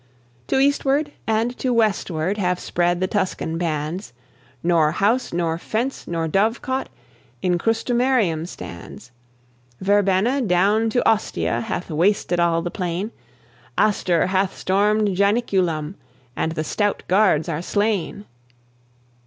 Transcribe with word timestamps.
To 0.47 0.57
eastward 0.59 1.11
and 1.27 1.55
to 1.59 1.71
westward 1.71 2.39
Have 2.39 2.59
spread 2.59 2.99
the 2.99 3.05
Tuscan 3.05 3.59
bands; 3.59 4.13
Nor 4.63 4.93
house, 4.93 5.31
nor 5.31 5.59
fence, 5.59 6.07
nor 6.07 6.27
dovecot, 6.27 6.87
In 7.43 7.59
Crustumerium 7.59 8.47
stands. 8.47 9.11
Verbenna 9.79 10.41
down 10.41 10.89
to 10.89 11.07
Ostia 11.07 11.61
Hath 11.67 11.91
wasted 11.91 12.39
all 12.39 12.63
the 12.63 12.71
plain; 12.71 13.11
Astur 13.77 14.25
hath 14.29 14.57
stormed 14.57 15.15
Janiculum, 15.15 15.93
And 16.35 16.53
the 16.53 16.63
stout 16.63 17.03
guards 17.07 17.47
are 17.47 17.61
slain. 17.61 18.25